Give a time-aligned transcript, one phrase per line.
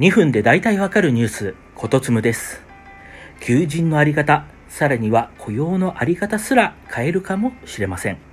[0.00, 2.62] 2分で大体わかるニュース、ことつむです。
[3.42, 8.29] 求人のあり方、さらには雇用のあり方すら変えるかもしれません。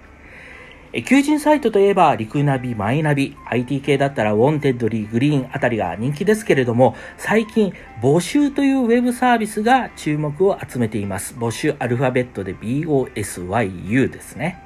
[1.04, 7.72] 求人サイトといえば、リクナビ、マイナビ、IT 系だったら、ウォンテッドリー、グリーンあたりが人気ですけれども、最近、
[8.02, 11.36] 募集というウェブサービスが注目を集めています。
[11.38, 14.60] 募集アルファベットで BOSYU ですね。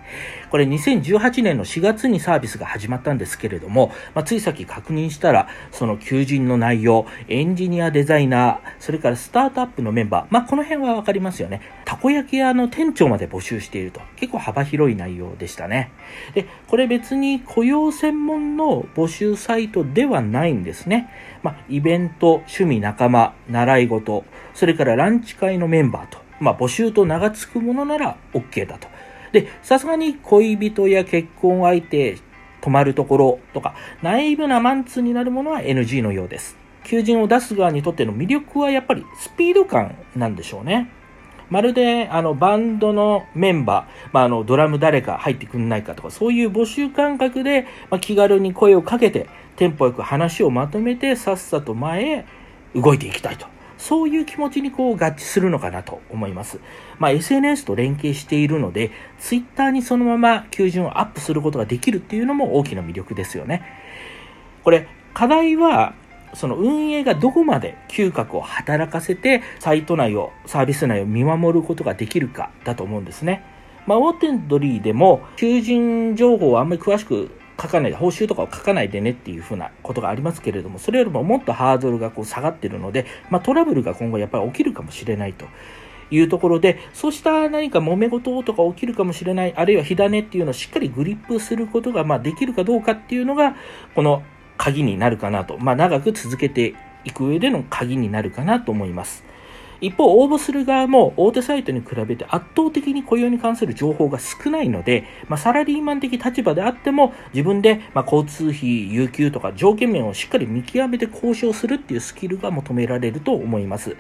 [0.50, 11.62] これ2018年の4月にサービスが始まったんですけれども、まあ、ついさっき確認したら、その求人の内容、エンジニア、デザイナー、それからスタートアップのメンバー、まあ、この辺はわかりますよね。
[11.86, 14.02] たこ焼き屋の店長まで募集していると。
[14.18, 15.92] 結構幅広い内容でしたね。
[16.34, 21.10] で、これ別に雇用専門の募集サイトではないんですね。
[21.44, 28.88] まあ、イベント、趣味、仲間、習い事、それからランチ会のメンバーと、まあ、募集と名が付くものなら OK だと。
[29.32, 32.18] で、さすがに恋人や結婚相手、
[32.62, 36.58] 泊まるところとか、内部なマンツーになるものは NG のようです。
[36.84, 40.90] 求人を出す側にとっての魅力はやっぱりスピード感なんでしょうね。
[41.52, 52.26] まるで、あの、バンドのメンバー、まあ、あの、ドラム誰か入ってくんないかとか、そういう募集感覚で、まあ、気軽に声をかけて、テンポよく話をまとめて、さっさと前へ
[52.74, 53.46] 動いていきたいと。
[53.78, 56.60] そういう気持ちにこう合致するのかなと思います。
[57.00, 63.64] まあ、SNS と連携しているので、Twitter にそのまま求人をアップすることができるっていうのも大きな魅力ですよね。
[64.64, 65.96] これ、課題は、
[66.34, 73.44] その運営がどこまで嗅覚を働かせて、サイト内を、サービス内を見守ることができるかだと思うんですね。
[73.88, 85.46] まあ、ウォーテンドリーでも、求人情報をあんまり詳しく書かないで、報酬とかを書かないでねっていうふうなことがありますけれども、それよりももっとハードルがこう下がってるので、まあ、トラブルが今後やっぱり起きるかもしれないと。
[86.14, 93.56] いうところで、そうした何か揉め事とか起きるかもしれない、あるいは火種っていうのをしっかりグリップすることが、まあ、できるかどうかっていうのが、
[93.96, 94.22] この
[94.62, 99.24] 鍵になるかなと、まあ、長く続けていく上での鍵になるかなと思います。
[99.82, 113.98] 一方、応募する側も大手サイトに比べて圧倒的に雇用に関する情報が少ないので、まあ、サラリーマン的立場であっても自分で、まあ、交通費、有給とか条件面をしっかり見極めて交渉するっていうスキルが求められると思います。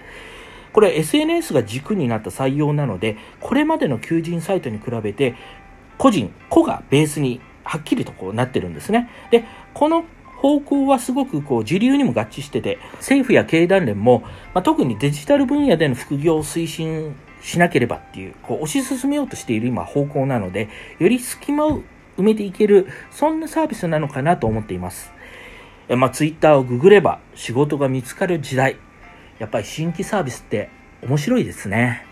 [0.73, 5.33] これ SNS が軸になった採用なので、これまでの求人サイトに比べて、
[5.97, 9.09] 個人、個がベースにはっきりとこうなってるんですね。
[9.31, 10.05] で、この
[10.41, 14.23] 方向はすごくこう時流にも合致してて、政府や経団連も、
[14.55, 21.83] まあ、特にデジタル分野での副業を推進しなければっていう、こう推し進めようとしている今方向なので、より隙間を
[22.17, 25.13] 埋めていける、そんなサービスなのかなと思っています。
[25.89, 28.77] まあ、ツイッターをググれば仕事が見つかる時代。
[29.37, 30.69] やっぱり新規サービスって
[31.03, 32.10] 面白いですね。